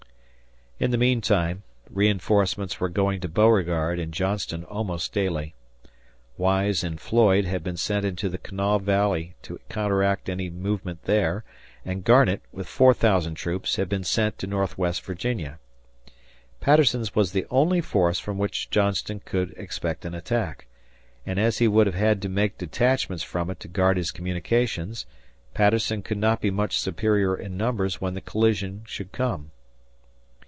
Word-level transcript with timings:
In 0.83 0.89
the 0.89 0.97
meantime 0.97 1.61
reinforcements 1.91 2.79
were 2.79 2.89
going 2.89 3.19
to 3.21 3.27
Beauregard 3.27 3.99
and 3.99 4.11
Johnston 4.11 4.63
almost 4.63 5.13
daily. 5.13 5.53
Wise 6.39 6.83
and 6.83 6.99
Floyd 6.99 7.45
had 7.45 7.63
been 7.63 7.77
sent 7.77 8.17
to 8.17 8.29
the 8.29 8.39
Kanawha 8.39 8.79
Valley 8.83 9.35
to 9.43 9.59
counteract 9.69 10.27
any 10.27 10.49
movement 10.49 11.03
there, 11.03 11.43
and 11.85 12.03
Garnett, 12.03 12.41
with 12.51 12.67
four 12.67 12.95
thousand 12.95 13.35
troops, 13.35 13.75
had 13.75 13.89
been 13.89 14.03
sent 14.03 14.39
to 14.39 14.47
northwest 14.47 15.03
Virginia. 15.05 15.59
Patterson's 16.61 17.13
was 17.13 17.31
the 17.31 17.45
only 17.51 17.79
force 17.81 18.17
from 18.17 18.39
which 18.39 18.71
Johnston 18.71 19.19
could 19.23 19.51
expect 19.57 20.03
an 20.03 20.15
attack, 20.15 20.65
and 21.27 21.37
as 21.39 21.59
he 21.59 21.67
would 21.67 21.85
have 21.93 22.19
to 22.21 22.27
make 22.27 22.57
detachments 22.57 23.23
from 23.23 23.51
it 23.51 23.59
to 23.59 23.67
guard 23.67 23.97
his 23.97 24.09
communications, 24.09 25.05
Patterson 25.53 26.01
could 26.01 26.17
not 26.17 26.41
be 26.41 26.49
much 26.49 26.79
superior 26.79 27.37
in 27.37 27.55
numbers 27.55 28.01
when 28.01 28.15
the 28.15 28.19
collision 28.21 28.81
should 28.87 29.11
come. 29.11 29.51